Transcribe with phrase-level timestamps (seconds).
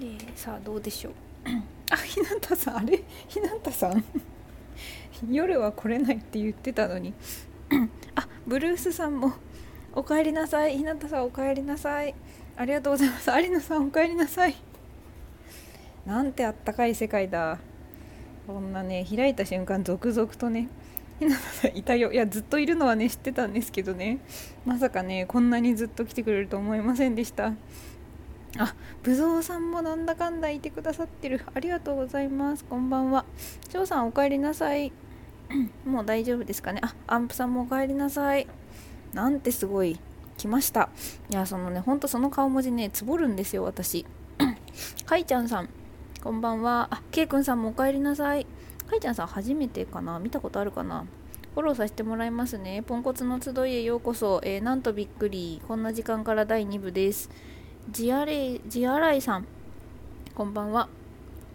[0.00, 1.12] え、さあどうでしょう？
[1.90, 3.02] あひなたさんあれ？
[3.28, 4.04] ひなたさん？
[5.30, 7.14] 夜は来れないって言ってたのに。
[8.16, 9.32] あブルースさんも
[9.94, 10.76] おかえりなさい。
[10.76, 12.14] ひなたさんおかえりなさい。
[12.56, 13.30] ありがとうございます。
[13.30, 14.54] 有野さんおかえりなさい。
[16.04, 17.58] なんてあったかい世界だ。
[18.46, 20.68] こんなね開いた瞬間続々とね。
[21.18, 24.18] ひなたさんいたよいやずっといるのはね知ってたんですけどね
[24.64, 27.52] まさかねこんなにずっと来てくれると思いませんでした
[28.56, 31.44] あ、ぶぞうさんもなんだかんだいてくださってる。
[31.54, 32.64] ありがとうございます。
[32.64, 33.24] こんばんは。
[33.68, 34.92] 翔さんお帰りなさい。
[35.84, 36.80] もう大丈夫ですかね。
[36.84, 38.46] あ、アンプさんもお帰りなさい。
[39.12, 39.98] なんてすごい。
[40.36, 40.88] 来ました。
[41.30, 44.06] いや、そのね、ほんとその顔文字ね、つぼるんですよ、私。
[45.04, 45.68] かいちゃんさん、
[46.22, 46.88] こんばんは。
[46.92, 48.46] あ、けいくんさんもお帰りなさい。
[48.88, 50.18] かいちゃんさん初めてかな？
[50.18, 51.06] 見たことあるかな？
[51.54, 52.82] フォローさせてもらいますね。
[52.82, 54.40] ポンコツの集いへようこそ。
[54.42, 55.62] えー、なんとびっくり。
[55.68, 57.30] こんな時間から第2部です。
[57.90, 59.46] ジアレイ、ジアライさん、
[60.34, 60.88] こんばんは。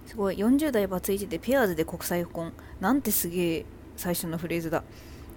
[0.05, 2.53] すごい、40代バツイチでペアーズで国際婚。
[2.79, 3.65] なんてすげえ
[3.97, 4.83] 最初のフレーズだ。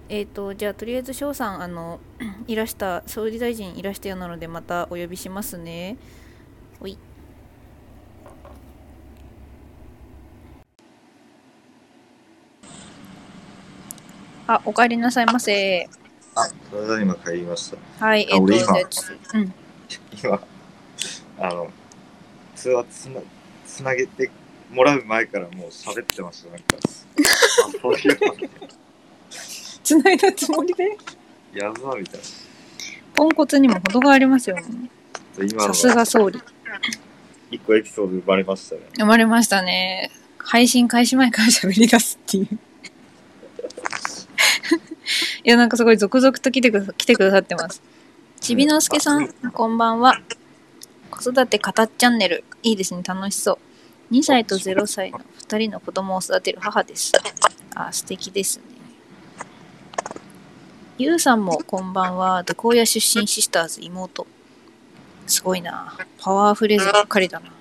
[0.07, 1.99] えっ、ー、と、じゃあとりあえず翔さん、あの、
[2.47, 5.97] いらした、総理大臣いらしたようなので、またお呼びしますね。
[6.79, 6.97] ほい。
[14.47, 15.89] あ、お帰りなさいませ。
[16.35, 18.05] あ、それで今帰りました。
[18.05, 19.53] はい、えっ、ー、と、今、うん。
[20.23, 20.41] 今、
[21.39, 21.71] あの、
[22.55, 23.21] 通話つな
[23.65, 24.29] つなげて
[24.71, 26.77] もらう前からもう喋ってました、なんか。
[26.77, 28.49] あ、そういう
[29.83, 30.97] つないだつもりで？
[31.53, 32.25] やばみたいな。
[33.13, 34.63] ポンコツにも程がありますよね。
[35.59, 36.41] さすが総理。
[37.51, 38.81] 一個エピソード生まれましたね。
[38.97, 40.11] 生まれましたね。
[40.39, 42.59] 配信開始前から喋り出すっていう。
[45.45, 47.81] いや、なんかすごい続々と来てく来てくださってます。
[48.39, 50.17] ちびのすけさん、こんばんは。
[51.11, 52.45] 子育て語っチャンネル。
[52.63, 53.59] いいですね、楽しそ
[54.09, 54.13] う。
[54.13, 57.11] 2歳と0歳の2人の子供を育てる母です。
[57.75, 58.63] あ、素敵ですね。
[60.97, 62.43] ゆうさんもこんばんは。
[62.43, 63.81] 毒親出身シスターズ？
[63.81, 64.25] 妹。
[65.27, 65.97] すごいな。
[66.19, 67.51] パワーフレーズばっかりだな。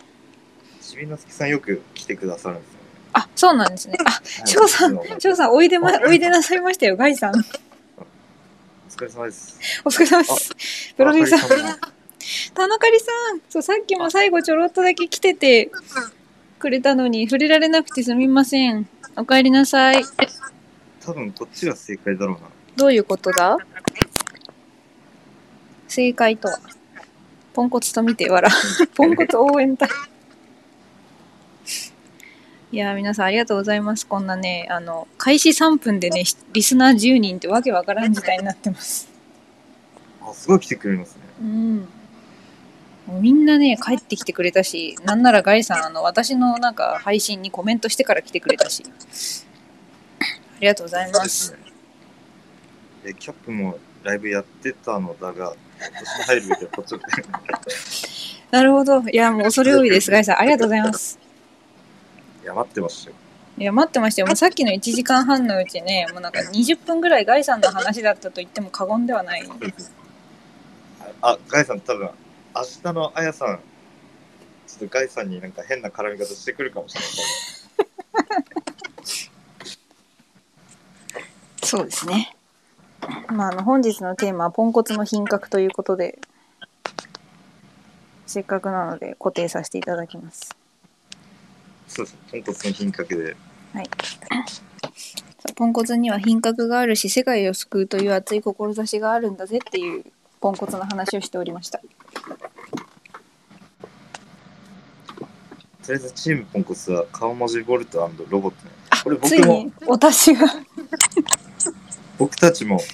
[0.80, 2.80] ちびのすけさんよく来てくださるんですよね。
[3.14, 3.98] あ、そうなんですね。
[4.06, 7.34] あ、翔さん、翔さん、おいでま、おいでなさいましたよ、ガイさん。
[9.02, 9.58] お疲れ様です。
[9.84, 10.54] お疲れ様です。
[10.96, 11.40] プロデューサー。
[12.54, 13.40] 田中里さん。
[13.48, 15.72] そうさっきも最後ちょろっとだけ来てて
[16.60, 18.88] くれたのに触れられなくてすみません。
[19.16, 20.04] お帰りなさい。
[21.04, 22.48] 多分こっちが正解だろうな。
[22.76, 23.56] どういうことだ？
[25.88, 26.60] 正解とは。
[27.54, 28.50] ポンコツと見て笑
[28.94, 29.88] ポンコツ応援隊
[32.72, 36.24] いや皆さんありがとうございますこんなねあの開始3分でね
[36.54, 39.10] リスナー10人ってわけわからん事態になってます
[40.22, 41.88] あすごい来てくれますねうん
[43.08, 48.84] みんなね、帰ってきてくれたし、なんならガイさん、あの、私のなんか配信にコメントしてから来てくれたし。
[50.20, 51.58] ありがとうございます。
[53.04, 56.94] え、キャップもライブやってたのだが、私入るべきはこっち
[58.52, 59.02] なるほど。
[59.10, 60.40] いや、もう恐れ多いです、ガイさん。
[60.40, 61.21] ありがとうございます。
[62.42, 63.16] いや、待ってましたよ。
[63.58, 64.26] いや、待ってましたよ。
[64.26, 69.48] もうさっきの1時間半のうちね、もうなんか20分ぐらいガイさんの話だったと言っても過言ではない。
[71.20, 72.10] あ、ガイさん多分
[72.54, 73.60] 明日のあやさん、
[74.66, 77.10] ちょっとガイさんになんか変な絡み方してくるかもしれない。
[81.62, 82.34] そうですね。
[83.28, 86.18] まあ、あの本日のテーマはポンコツの品格ということで、
[88.26, 90.56] せっかくなので固定させていただきます。
[91.92, 92.16] そうです。
[92.30, 93.36] ポンコツの品格で。
[93.74, 93.90] はい。
[95.54, 100.04] ポンコツには品格があるし、世界を救うという熱い志があるんだぜっていう
[100.40, 101.78] ポンコツの話をしておりました。
[101.78, 101.84] と
[105.88, 108.72] りあえずチームポンコツは顔文字ボルトロボットね。
[109.02, 110.46] これ僕もお達しが
[112.18, 112.84] 僕たちもこ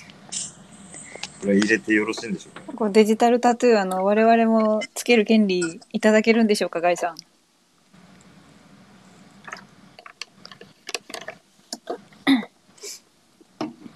[1.47, 2.73] れ入れてよろしいんでしょうか？
[2.73, 7.15] こデジタルタトゥーあの我々もつける権利いただけるんでしょうかガイさ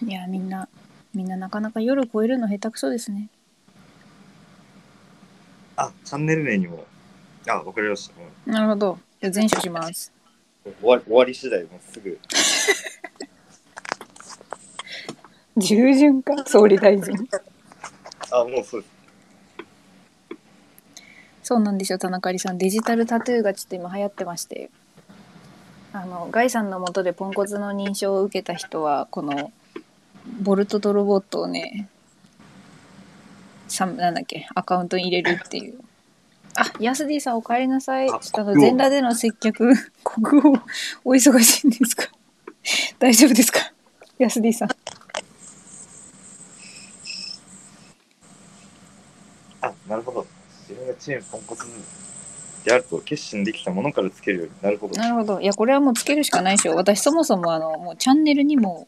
[0.03, 0.69] んいやみんな
[1.15, 3.29] みんななかなか夜超えるの下手くそですね
[5.77, 6.85] あ、チャンネル名にも。
[7.49, 8.51] あ、わかりました。
[8.51, 8.99] なるほど。
[9.21, 10.13] じゃ全書します。
[10.65, 12.19] 終わり終わり次第もうすぐ。
[15.57, 16.45] 従順か？
[16.47, 17.15] 総理大臣。
[18.31, 18.93] あ、もうそうです。
[21.43, 22.59] そうなんですよ、田中里さん。
[22.59, 24.71] デジタルタトゥーがちょっと今流行ってまして。
[25.93, 29.53] あの、ガイさんのもとでポンコツの認証を受けた人は、この
[30.43, 31.89] ボルトドロボットをね
[33.69, 35.79] さなんだっけアカウントに入れるっていう。
[36.55, 38.09] あヤスディさんお帰りなさい。
[38.09, 39.73] ちょあっとあの全裸での接客
[40.05, 40.53] 国王
[41.05, 42.09] お忙しいんですか？
[42.99, 43.73] 大丈夫ですか？
[44.19, 44.69] ヤスディさん。
[49.63, 50.27] あ、なるほど。
[50.69, 51.65] 自分がチームポンコツ
[52.65, 54.95] であると決心できたものからつけるようになるほど。
[54.97, 55.41] なるほど。
[55.41, 56.75] いやこれはもうつけるしかないでしょ。
[56.75, 58.87] 私そもそもあのもうチャンネルにも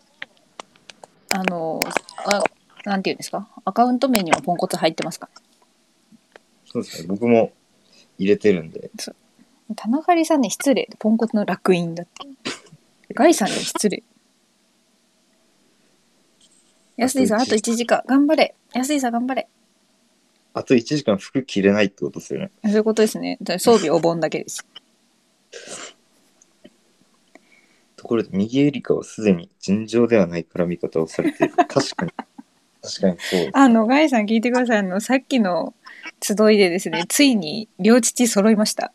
[1.36, 1.81] あの
[2.26, 2.42] あ
[2.84, 3.48] なんていうんですか？
[3.64, 5.28] アカウント名にはポンコツ入ってますか？
[6.66, 7.08] そうですね。
[7.08, 7.52] 僕も
[8.19, 8.90] 入れてるんで。
[9.75, 10.88] 田中里さんね失礼。
[10.98, 13.14] ポンコツの楽印だって。
[13.14, 14.02] ガイさんに失礼。
[16.96, 18.02] 安井さんあと1時間。
[18.06, 18.54] 頑張れ。
[18.72, 19.48] 安井さん頑張れ。
[20.52, 22.50] あと1時間服着れないってことですよね。
[22.62, 23.38] そういうことですね。
[23.58, 24.64] 装備お盆だけです
[28.04, 31.54] ところで、右エリカはすでに尋常ではない絡み方をされている。
[31.66, 32.12] 確かに。
[32.82, 33.50] 確かにそうです。
[33.54, 35.72] あのガイさん聞いてくださいあのさっきの
[36.20, 38.92] 集いでですねついに両父揃いました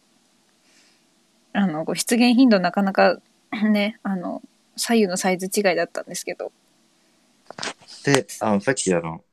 [1.53, 3.19] あのこう出現頻度なかなか
[3.51, 4.43] ねあの
[4.75, 6.51] 左右のサイズ違いだったんですけど
[8.03, 9.23] で、あの、さっきあの、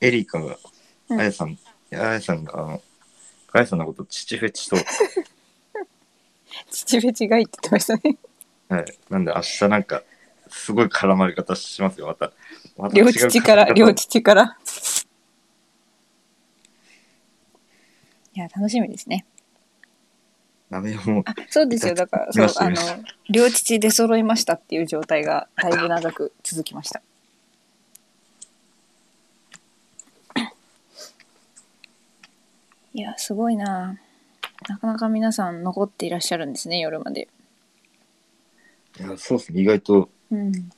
[0.00, 0.56] エリカが、
[1.08, 1.58] うんあやさん、
[1.92, 2.82] あやさんが、あの、
[3.52, 4.76] あやさんのこと父フェチと、
[6.70, 8.16] 父フェチがいって言ってましたね
[8.70, 8.84] はい。
[9.10, 10.02] なんで明日なんか、
[10.48, 12.32] すごい絡まれ方しますよ、また。
[12.78, 14.56] また両父から両父から。
[18.32, 19.26] いや楽しみですね。
[20.70, 21.22] ダメよ、もう。
[21.26, 21.94] あそうですよ。
[21.94, 22.76] だから見そうあの
[23.28, 27.02] 両父出揃いましたっていう状態がだいぶ長く続きました。
[32.94, 33.98] いやすごいな。
[34.68, 37.28] なかなか皆さん残っていらっしゃるんですね夜まで
[38.98, 40.70] いや、そうですね、意外と、うん。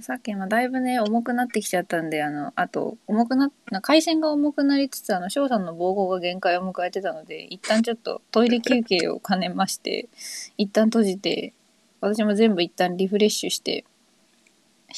[0.00, 10.08] さっき今だいぶね重くなってきちゃったんであのあと重くなな回線が重くなりつつあの翔さんの膀胱が限界を迎えてたので一旦ちょっとトイレ休憩を兼ねまして
[10.56, 11.52] 一旦閉じて
[12.00, 13.84] 私も全部一旦リフレッシュして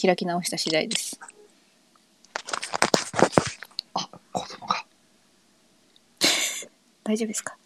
[0.03, 1.19] 開き直した次第です。
[3.95, 4.85] あ、子供が。
[7.05, 7.57] 大丈夫ですか？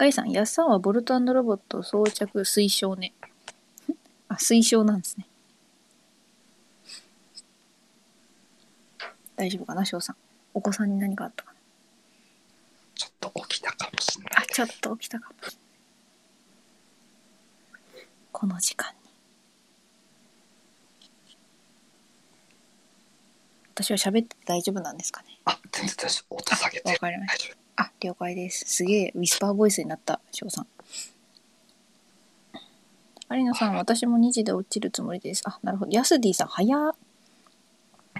[0.00, 3.12] ガイさん、やっさんはボルトロボット装着推奨ね。
[4.28, 5.26] あ、推奨なんですね。
[9.36, 10.16] 大丈夫かな、翔さん。
[10.54, 11.58] お子さんに何かあったかな？
[12.94, 14.32] ちょっと起きたかもしれない。
[14.36, 15.58] あ、ちょっと起きたかもしれ
[18.00, 18.08] ない。
[18.32, 19.10] この時間に。
[23.74, 25.38] 私は喋って大丈夫なんですかね？
[25.44, 26.36] あ、全然大丈夫。
[26.36, 26.90] 音下げて。
[26.90, 27.59] わかりました大丈夫。
[27.80, 28.66] あ、了解です。
[28.66, 30.66] すげえ、ウィスパーボイスになった、翔さん。
[33.30, 35.42] 有野さん、私も2時で落ちるつもりです。
[35.46, 35.92] あ、なるほど。
[35.92, 36.94] ヤスディさん、早っ。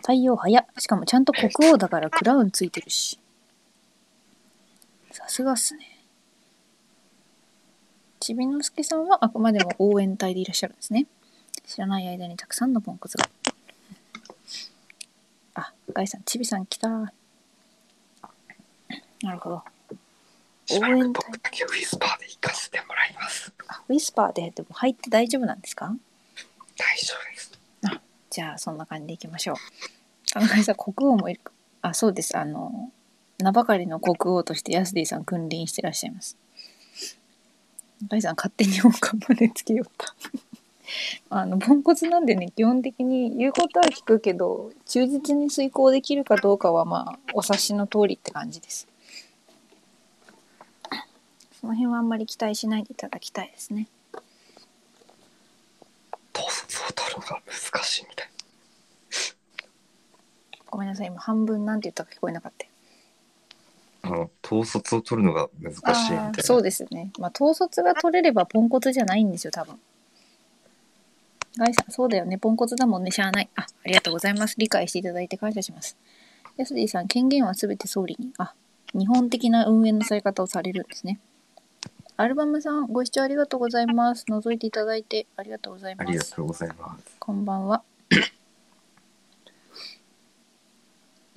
[0.02, 0.66] 採用早っ。
[0.78, 3.18] しかもちゃんと国王だからクラウンついてるし。
[5.10, 6.06] さすがっすね。
[8.18, 11.06] ちびのすけさんはあくまでも応援隊でいらっしゃるんですね。
[11.66, 13.28] 知らない間にたくさんのポンコツが。
[15.54, 17.12] あ、ガイさん、ちびさん来た。
[19.22, 19.62] なるほど。
[20.66, 23.52] しばらく僕だけウィスパーで行かせてもらいます。
[23.68, 25.94] あウィスパーででも入って大丈夫なんですか？
[26.76, 27.50] 大丈夫です。
[28.30, 29.56] じゃあそんな感じでいきましょう。
[30.32, 32.92] 田中さん国王もいるかあそうですあの
[33.38, 36.36] 名ばかりの国王としてヤスディさん君臨してらっしゃいます。
[38.02, 40.14] 中井さん勝手に音感までつけよった。
[41.30, 48.86] あのポンコツなんでね基本的に言うことは聞くけど忠実に遂行できるかどうかはまあお察しの通りって感じです。
[51.60, 53.86] その辺はあんまり期待しないでいただきたいですね。
[56.34, 58.30] 統率を取るのが難しいみたい。
[60.70, 62.70] ごめんなさい今半分なんて言ったか聞こえなかったよ。
[64.02, 66.42] あの、統率を取るのが難しいみたいな。
[66.42, 67.10] そうですね。
[67.18, 69.78] まあ統率が取れればポンコツじゃないんですよ多分。
[71.58, 73.50] ガイさんそうだよねポンコツだもんねしゃあない。
[73.56, 75.98] あありがとうございます理解していただいて感謝します。
[76.56, 78.32] ヤスディさん権限はすべて総理に。
[78.38, 78.54] あ
[78.94, 81.20] 日本的な運営のされ方をされるんですね。
[82.20, 84.26] アルバムさんご視聴ありがとうございます。
[84.28, 86.12] 覗いていただいてありがとうございあます。
[86.12, 87.16] りがとうございます。
[87.18, 87.82] こんばんは。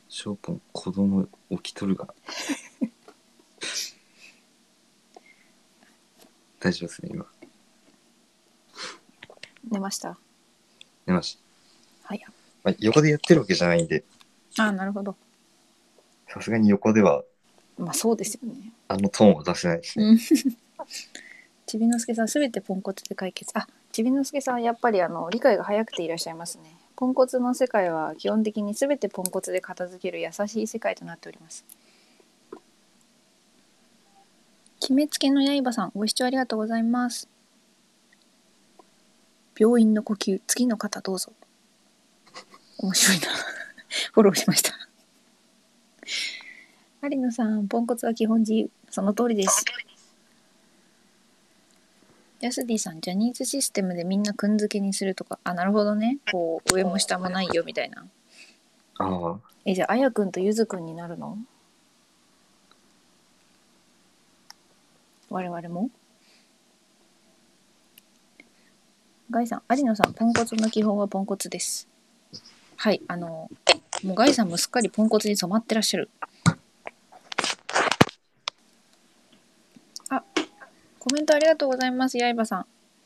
[0.10, 2.13] ショーポン、子供起きとるが。
[6.60, 7.25] 大丈夫ですね、今。
[9.72, 10.18] 寝ました？
[11.06, 11.40] 寝まし
[12.04, 12.20] はい。
[12.20, 12.28] た。
[12.66, 14.04] まあ、横でやってるわけじゃないんで、
[14.58, 15.16] あなるほど。
[16.28, 17.24] さすがに横では
[17.78, 18.74] まあそうですよね。
[18.90, 20.06] あのトーンは出せないですね。
[20.06, 20.20] うん。
[21.66, 23.52] ちびのすけさんすべてポンコツで解決。
[23.58, 26.75] あちびのすけさんやっぱりあの理解が早くていらっしゃいますね。
[26.96, 31.66] ポンコツの世界は基本的に全てポンコツで片付ける優しい世界となっております。
[34.80, 37.30] 決めつけの刃さんご視聴ありがとうございます。
[39.58, 41.32] 病院の呼吸次の方どうぞ。
[42.80, 43.28] 面白いな。
[44.13, 44.72] フォローしました。
[47.04, 48.70] 有野さんポンコツは基本自由。
[48.90, 49.63] その通りです。
[52.44, 56.18] ヤスディさん、ジャニーズシステムでみんなくんづけにするとか、あ、なるほどね。
[56.30, 58.06] こう、上も下もないよみたいな。
[58.98, 59.40] ああ。
[59.64, 61.38] え、じゃあ、あやくんとゆずくんになるの？
[65.30, 65.90] 我々も？
[69.32, 71.88] ガイさん、有野さん、ポンコツの基本はポンコツです。
[72.76, 73.50] はい、あの、
[74.04, 76.10] もうガイさんもすっかりポンコツに染まってらっしゃる。
[81.03, 82.65] コメントありがとうございます、やいばさん。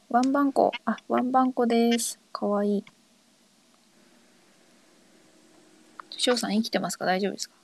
[0.10, 0.72] ワンバンコ。
[0.86, 2.20] あ、ワンバンコです。
[2.32, 2.86] かわいい。
[6.12, 7.06] 翔さん生きてますか？
[7.06, 7.56] 大丈夫ですか？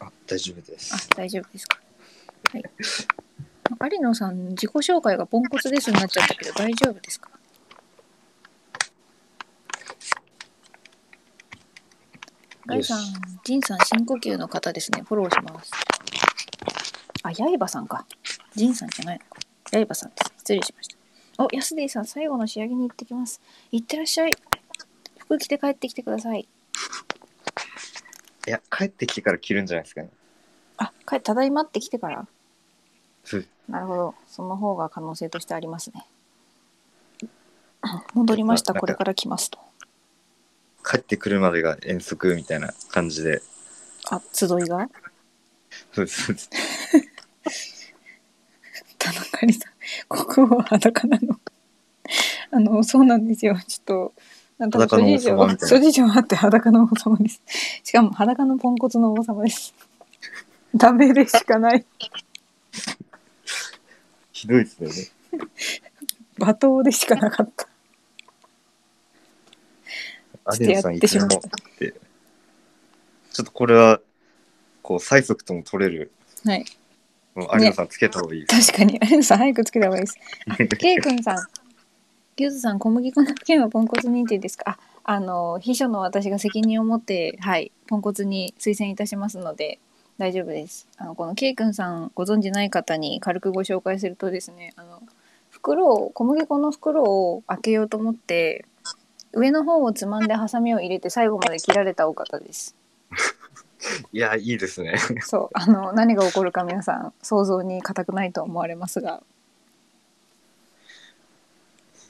[0.00, 1.78] あ、大丈夫であす。、大丈夫ですか？
[2.52, 2.64] はい。
[3.94, 7.30] 有野さん、自己紹介がポンコツですになっちゃったけど大丈夫ですか？
[12.66, 13.00] ガイさん
[13.42, 15.00] ジンさん深呼吸の方ですね。
[15.00, 15.70] フォローします。
[17.22, 18.06] あ、ヤイバさんか。
[18.54, 19.40] ジンさんじゃないのか。
[19.72, 20.32] ヤイバさんです。
[20.38, 21.44] 失礼しました。
[21.44, 23.40] お、ヤスディさん、最後の仕上げに行ってきます。
[23.70, 24.32] 行ってらっしゃい。
[25.18, 26.40] 服着て帰ってきてください。
[28.46, 30.10] いや、帰ってきてから着るんじゃないですかね。
[30.78, 32.26] あ、帰ただいまって来てから？
[33.24, 34.14] ふなるほど。
[34.26, 36.04] その方が可能性としてありますね。
[38.14, 38.74] 戻りました。
[38.74, 39.60] これから来ますと。
[40.84, 43.40] 帰ってくるまでが遠足みたいな感じで。
[44.10, 44.88] あ、集いが？
[45.94, 46.50] そうです。
[48.98, 49.72] 田中里さん、
[50.08, 51.38] 国王は裸なの。
[52.50, 53.58] あの、そうなんですよ。
[53.66, 54.14] ちょっと、
[54.58, 57.42] な ん諸事情諸事情あって裸の王様です。
[57.82, 59.74] しかも裸のポンコツの王様です。
[60.74, 61.84] ダメでしかない。
[64.32, 64.94] ひどいですよね。
[66.38, 67.68] 罵倒でしかなかった。
[70.44, 71.94] アちょっとやってしまったもって。
[73.32, 74.00] ちょっとこれは、
[74.82, 76.12] こう、催促とも取れる。
[76.44, 76.64] はい。
[77.34, 78.72] もう有野さんつけた方がいいです。
[78.72, 79.00] 確かに。
[79.10, 80.18] 有野さん、早くつけた方がいいです。
[80.78, 81.36] ケイ君さん、
[82.36, 84.78] ゆずさん、小麦粉の件はポンコツ認定ですか？
[85.04, 89.78] あ、あの、秘書の私が責任を持って、はい、ポンコツに推薦いたしますので、
[90.18, 90.86] 大丈夫です。
[90.98, 95.02] あの、このケイ君さん、ご存じない方に軽くご紹介するとですね、あの、
[95.50, 98.64] 袋を、小麦粉の袋を開けようと思って、
[99.32, 102.76] 上の方をつまんでハサミを入れて最後まで切られたお方です。
[104.12, 104.94] いや、いいですね。
[105.22, 109.22] そう、あの、何が起こるか皆さん想像に難くないと思われますが、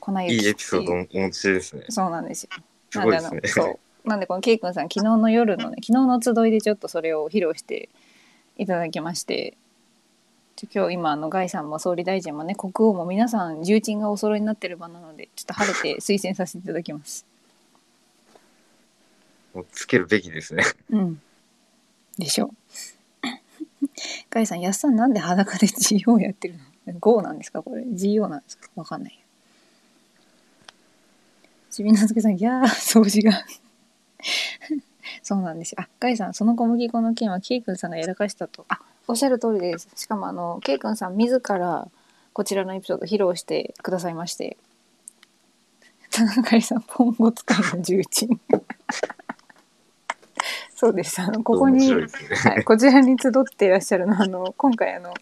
[0.00, 1.84] 粉雪いいエピソードをお持ちですね。
[1.88, 2.50] そうなんですよ。
[2.90, 7.88] すごいですねなんであのそうなんでこのケイ君さん昨日の夜のね昨日の集いでちょっとそれを披露して
[8.58, 9.56] いただきまして
[10.56, 17.24] ちょ今日今あのガイさんも総理大臣もね国王も皆さん重鎮がお揃いになってる場なのでちょっと晴れて推薦させていただきます。
[19.54, 20.64] もうつけるべきですね。
[20.90, 21.20] うん。
[22.18, 22.46] でしょ？
[22.46, 22.50] う。
[24.30, 25.66] ガイさん、やっさんなんで裸で
[26.04, 26.54] GO やってる
[26.86, 27.62] の ?GO なんですか？
[27.62, 28.68] これ ?GO なんですか？
[28.76, 29.18] わかんない。
[31.70, 33.44] ちびなずけさん、いやー、掃除が。
[35.22, 35.78] そうなんですよ。
[35.80, 38.66] あ、ガイさん、その小麦粉の件はケイ君さんがやらかしたと。
[38.68, 39.88] あ、おっしゃる通りです。
[39.94, 41.88] しかも、あの、ケイ君さん自ら
[42.32, 44.56] こちらのエピソードを披露してくださいまして。
[46.10, 48.40] 田中さん、ポンコツ界の重鎮。
[50.82, 51.22] そうです。
[51.22, 52.08] あの、ここに、ね。
[52.42, 55.14] はい、こちらに集っていらっしゃるのはあの今回あの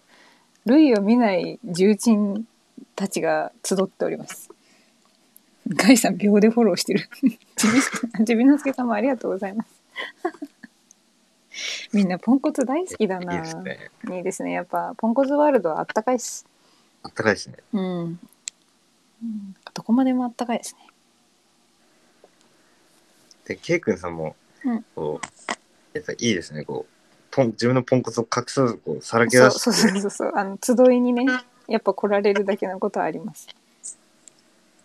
[0.65, 2.47] 類を見ない重鎮
[2.97, 4.49] たちが集っております。
[5.69, 7.11] ガイさん秒でフォローしてる。
[8.25, 9.71] ちびのすけさんもありがとうございます。
[11.93, 13.43] みんなポンコツ大好きだいいな。
[13.43, 13.91] ですね。
[14.17, 14.53] いいですね。
[14.53, 16.47] やっぱポンコツワールドはあったかいっす。
[17.03, 17.57] あったかいですね。
[17.75, 17.83] うん。
[17.83, 18.19] うん
[19.75, 20.87] どこまでもあったかいですね。
[23.45, 26.65] で、ケイ君さんもうん、こう、やっぱいいですね。
[26.65, 26.93] こう、
[27.31, 30.33] ポン自分のポンコツを隠さず、こう、さらけ出そうそうそうそうそう。
[30.35, 31.25] あの集いにね、
[31.69, 33.49] やっぱ来られるだけのことはあります。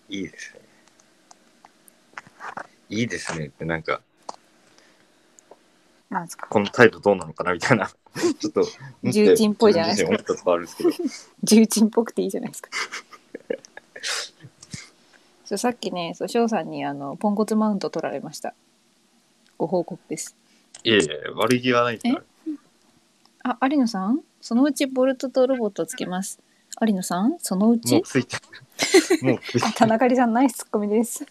[0.09, 0.61] いいですね。
[2.89, 4.01] いいですねって、なんか、
[6.09, 6.47] なんですか？
[6.47, 7.87] この態度どうなのかなみたいな、
[8.39, 8.63] ちょっと、
[9.03, 10.89] 重鎮っぽいじゃないですか自分自身思ったとこあるんですけど、
[11.43, 12.69] 重鎮っぽくていいじゃないですか。
[15.45, 18.53] そうさっきね、そう翔さんにあのポンコツマウント取られました。
[19.57, 20.35] ご報告です。
[20.83, 22.23] いやいや、悪気はないから。
[23.43, 26.39] あ、有野さん、そのうちボルトとロボットつけます。
[26.81, 27.37] 有野さん？
[27.39, 28.37] そのうもうちついて
[29.21, 29.23] る。
[29.23, 29.73] もうついて。
[29.73, 31.25] 田中里さんナイスツッコミです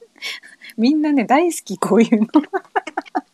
[0.76, 2.26] みんなね大好きこういうの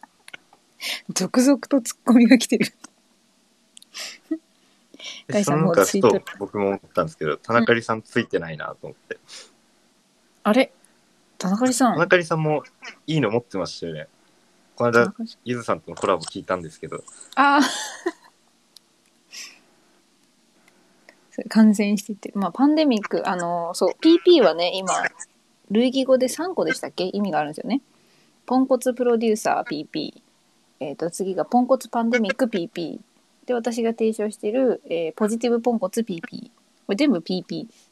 [1.12, 2.72] 続々とツッコミが来てる
[5.26, 9.18] ガイさそのなんかうついてるふと僕も思ったんですけど、田中里さんついてないなと思って。
[10.44, 10.72] あれ？
[11.42, 11.94] 田中里さん。
[11.94, 12.62] 田中里さんも
[13.06, 14.06] いいの持ってましたよね。
[14.76, 15.12] この間、
[15.44, 17.02] ゆずさんとのコラボ聞いたんですけど、
[17.34, 17.60] ああ
[21.48, 22.30] 感染してて。
[22.34, 24.92] まあパンデミックあのそう PP はね今
[25.70, 27.10] 類義語で3個でしたっけ？
[27.12, 27.82] 意味があるんですよね。
[28.46, 30.22] ポンコツプロデューサー PP
[30.80, 32.98] えっ、と次がポンコツパンデミック PP
[33.46, 36.50] で私が提唱している、えーポジティブポンコツ PP
[36.86, 37.90] これ全部 PP です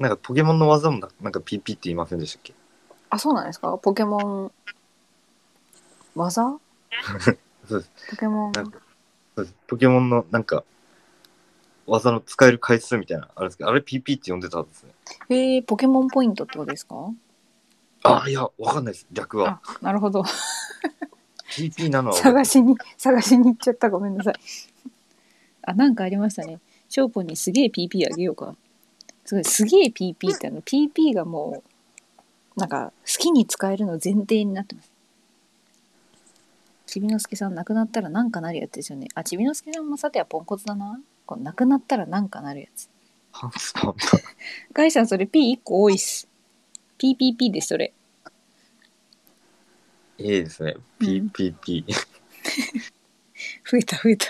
[0.00, 2.54] なんかポケモンの技もななんか PP って言いませんでしたっけ？
[3.10, 3.78] あそうなんですか？
[3.78, 4.52] ポケモン
[6.16, 6.58] 技？
[7.68, 7.90] そうです。
[8.10, 8.52] ポケモン。
[8.52, 8.78] なんか
[9.36, 9.56] そうです。
[9.68, 10.64] ポケモンのなんか、
[11.86, 14.90] 技の使える回数みたいなのあるんですけど、あれ PP って呼んでたんですね。
[15.28, 16.94] えー、ポケモンポイントってことですか？
[18.02, 19.06] あ、いや、わかんないです。
[19.12, 19.60] 逆は。
[19.62, 19.78] あ。
[19.82, 20.24] なるほど。
[21.50, 23.90] PP なのは分か探しに探しに行っちゃった。
[23.90, 24.34] ごめんなさい。
[25.62, 26.58] あなんかありましたね。
[26.88, 28.56] ショーポンにすげえ PP あげようか
[29.30, 31.62] すごいすげえ PP ってあの PP がも
[32.56, 34.90] うなんか好きに使えるの前提になってます。
[36.86, 39.06] ちびのすけさん亡くなったらなんかなるやつですよね。
[39.14, 41.00] あちびのすけさんもさてはポンコツだな。
[41.26, 42.90] こう亡くなったらなんかなるやつ。
[43.30, 43.94] ハンスパン
[44.72, 46.28] ガイさんそれ P1 個多いっす。
[46.98, 47.92] PPP ですそれ。
[50.18, 50.74] いいですね。
[50.98, 51.06] うん。
[51.06, 51.84] PPP。
[53.70, 54.26] 増えた増えた。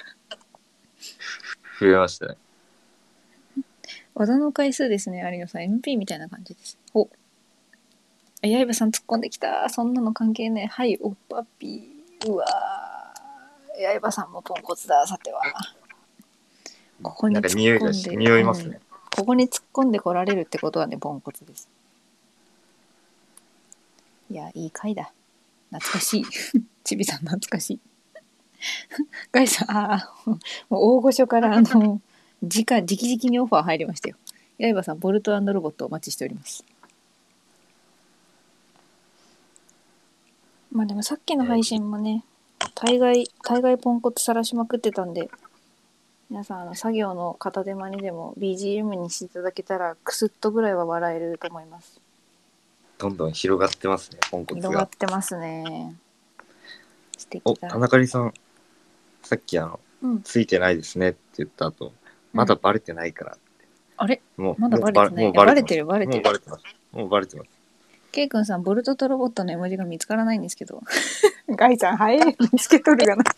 [1.81, 2.37] 増えましたね。
[4.21, 5.23] 技の回数ですね。
[5.33, 6.77] 有野さん MP みたいな感じです。
[6.93, 7.09] お。
[8.43, 9.67] あ刃さん突っ込んできた。
[9.71, 10.67] そんなの関係ねえ。
[10.67, 12.31] はいおっぱっぴー。
[12.31, 13.99] うわー。
[13.99, 15.07] 刃さんもポンコツだ。
[15.07, 15.41] さては。
[17.03, 18.17] ここに突っ込んで。
[18.17, 18.81] 匂いますね。
[19.17, 21.71] ここに突っ込んでこられるってことはねポンコツです。
[24.31, 25.13] いやいい回だ。
[25.71, 26.25] 懐かしい。
[26.85, 27.81] ちびさん懐かしい。
[29.33, 32.03] ガイさんああもう大御所からあの
[32.43, 34.17] 直直々にオファー入りましたよ。
[34.59, 36.65] 刃さんボルトロボットお待ちしております。
[40.73, 42.25] まあでもさっきの配信もね
[42.75, 45.29] 大概大概ポンコツさらしまくってたんで
[46.31, 52.01] 皆さんあの作業の片手間にでも BGM にしていただけたらクスッとぐらいは笑えると思います。
[53.01, 54.69] どんどん広がってますね、ポンコツが。
[54.69, 54.89] 広がっ。
[54.91, 55.97] てますね。
[57.17, 58.35] 素敵お、だ田中里さん、
[59.23, 60.23] さっきあの、うん。
[60.23, 61.95] ついてないですねって言った後、
[62.33, 63.37] まだバレてないから。
[63.97, 64.23] あれ？
[64.37, 65.25] もう、まだバレてない？
[65.25, 66.23] もうバレてるバレてる。
[66.23, 66.65] もうバレてます。
[66.93, 67.51] もうバレてます。
[68.13, 70.83] ケイ君さんボルトとロボットの絵文字が見つからないんですけど。
[71.51, 72.37] ガイさん早い。
[72.53, 73.25] 見つけとるがな。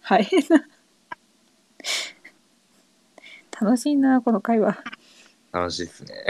[0.00, 0.66] 早いな。
[3.60, 4.78] 楽しいなこの会話。
[5.52, 6.24] 楽しいですね。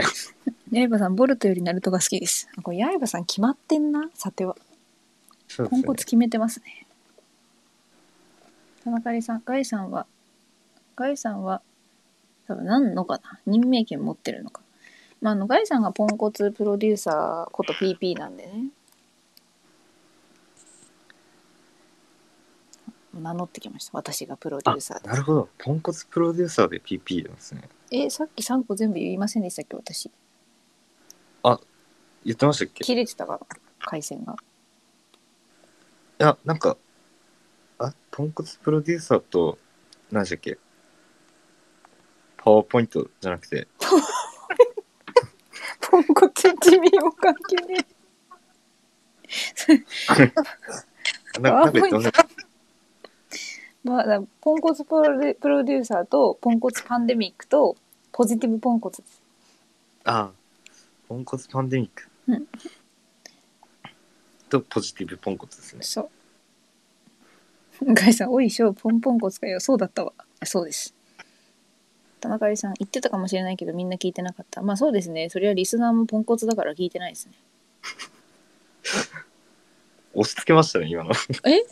[0.89, 2.49] 刃さんボルトよりナルトが好きです。
[2.57, 4.57] あこれ刃さん決まってんなさては。
[5.47, 5.77] そうですね。
[5.77, 5.95] ポンコ。
[5.95, 6.87] ツ決めてますね
[8.83, 10.05] 田中里さんガイさんは
[10.95, 11.61] ガイさんは
[12.47, 13.39] 多分何のかな？
[13.45, 14.61] 任命権持ってるのか。
[15.21, 18.65] まああのガイさんがポンコツプロデューサーこと PP なんでね。
[23.13, 23.91] 名乗ってきました。
[23.93, 25.49] 私がプロデュあーサー、なるほど。
[25.57, 27.69] ポンコツプロデューサーで PP なんですね。
[27.91, 29.75] えさっき3個全部言いませんでしたっけ？
[29.75, 30.09] 私。
[32.23, 32.83] 言ってましたっけ？
[32.83, 33.39] い切れてたから
[33.79, 34.35] 回線が。
[36.19, 36.77] や、なんか、
[37.83, 39.57] あ、ポンコツプロデューサーと、
[40.11, 40.57] 何でしたっけ？
[42.37, 43.67] パワーポイントじゃなくて、
[45.81, 47.85] ポンコツ地味も関係ね
[51.39, 52.27] ななんか言ってましたっ
[53.83, 57.75] まあ、ポンコツプロデプロデューサーとポンコツパンデミックと
[58.11, 59.21] ポジティブポンコツです。
[60.03, 60.31] ああ、
[61.07, 62.07] ポンコツパンデミック。
[62.27, 62.47] うん
[64.49, 65.81] と、ポジティブポンコツですね。
[65.81, 66.09] そう。
[67.93, 69.59] ガイさん、おいしょ、ポンポンコツかよ。
[69.59, 70.13] そうだったわ。
[70.39, 70.93] あそうです。
[72.19, 74.61] 田中里さん、言ってたかもしれないけど、みんな聞いてなかった。
[74.61, 75.29] まあそうですね。
[75.29, 77.33] それはリスナーもポンコツだから聞いてないですね。
[80.13, 81.11] 押し付けましたね、今の。
[81.45, 81.61] え？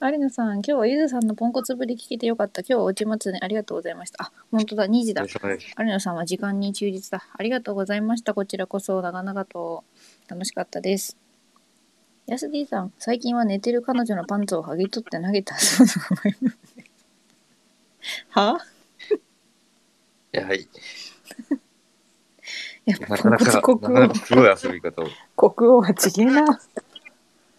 [0.00, 2.62] 有野さん、今日はゆずさんのポンコツぶり聞けてよかった。
[2.62, 3.40] 今日は落ちますね。
[3.42, 4.24] ありがとうございました。
[4.24, 5.24] あ、本当だ、2時だ。
[5.24, 7.26] 有野さんは時間に忠実だ。
[7.32, 8.32] ありがとうございました。
[8.32, 9.84] こちらこそ長々と
[10.28, 11.27] 楽しかったです。
[12.28, 15.92] ヤスディさん、最近は寝てる彼女のパンツを剥ぎ取って投げたそうな
[16.24, 16.36] のよ
[18.28, 18.58] は？
[20.34, 20.68] いや、はい。
[22.84, 25.06] やっぱなかなか、国王なかなかすごい遊び方を。
[25.36, 26.60] 国王はちげえな。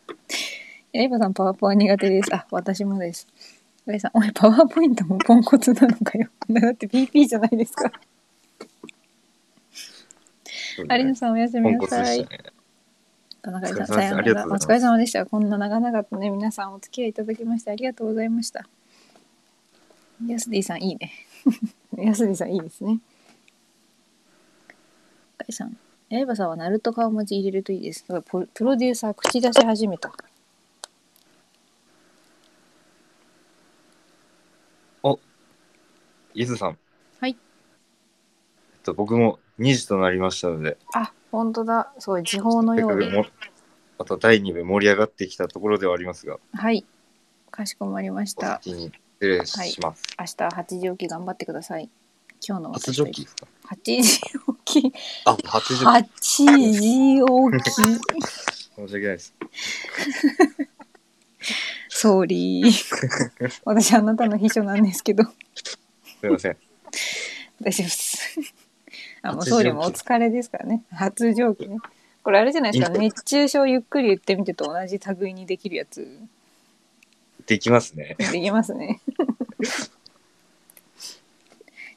[0.93, 2.35] エイバさん、パワポは苦手です。
[2.35, 3.27] あ、私もです。
[3.87, 6.29] ガイさん、おい、パワーポイントもポンコツなのかよ。
[6.47, 7.91] だって PP じゃないですか。
[10.75, 12.27] そうねさん、おやすみなさい。
[13.41, 14.45] 田中さん、さようなら。
[14.45, 15.25] お疲れ様でした。
[15.25, 18.67] こんな長々とね、皆さんお付き合いいただきましてありがとうございました。
[20.27, 21.11] ヤスディさん、いいね。
[21.97, 22.99] ヤスディさん、いいですね。
[25.37, 25.77] ガイさん、
[26.09, 28.05] エイバさんはナルト顔文字入れるといいです。
[28.07, 30.11] だからプロデューサー口出し始めた。
[36.39, 36.77] 伊豆さん。
[37.19, 37.37] はいえっ
[38.83, 41.93] と、僕も2時となりましたので、あ、本当だ。
[41.99, 43.05] すごい、時報のように。
[43.05, 43.33] せっかくも
[43.99, 46.85] また第2部盛り上がってきたところではありますが、はい。
[47.51, 48.61] かしこまりましおた。
[48.63, 50.03] 先に失礼します。
[50.17, 51.89] 明日8時起き頑張ってください。
[52.47, 54.21] 今日の初ジョッキですか？8時
[54.63, 54.93] 起き。
[55.25, 56.07] あ、初ジョッ8
[56.71, 57.75] 時起き。
[57.75, 57.81] キ。
[58.75, 59.35] 申し訳ないです。
[61.89, 63.61] ソーリー。
[63.65, 65.77] 私あなたの秘書なんですけど、す
[66.23, 66.57] いません。
[67.61, 68.53] 大丈夫です。
[69.21, 70.83] あ、もう初総理もお疲れですからね。
[70.91, 71.77] 初上記ね。
[72.23, 72.97] これあれじゃないですか。
[72.97, 76.07] 熱中症ゆっくり言ってみてと同じ類にできるやつ。
[77.45, 78.15] できますね。
[78.19, 79.01] できますね。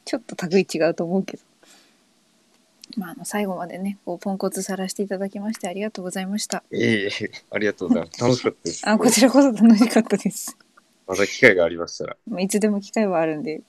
[0.05, 1.43] ちょっと類違うと思うけど。
[2.97, 6.63] まあ、あの最後までね、こうポンコツさらしていただきましてありがとうございました。
[6.71, 8.21] いえいえ、ありがとうございます。
[8.21, 8.89] 楽しかったです。
[8.89, 10.57] あ、こちらこそ楽しかったです。
[11.07, 12.17] また機会がありましたら。
[12.27, 13.61] まあいつでも機会はあるんで、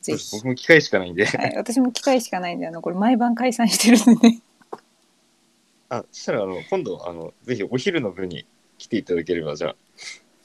[0.00, 0.36] ぜひ。
[0.36, 1.26] 僕も機会しかないんで。
[1.26, 4.40] はい、私も機会しかないんで、あの、これ毎晩解散してるんでね。
[5.88, 8.46] あ、そしたら、あの、今度、あの、ぜひお昼の部に
[8.78, 9.74] 来ていただければ、じゃ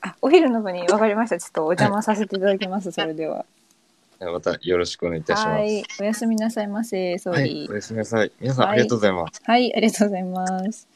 [0.02, 1.40] あ、お昼の部に分かりました。
[1.40, 2.92] ちょっとお邪魔させていただきます。
[2.92, 3.46] それでは。
[4.20, 5.48] あ、またよろしくお願いいたします。
[5.48, 5.84] はい。
[6.00, 7.18] おやすみなさいませ。
[7.18, 7.76] 総はい、理お。
[7.76, 8.32] やすみなさい。
[8.40, 9.42] 皆さん、はいありがとうございます。
[9.44, 10.88] はい、ありがとうございます。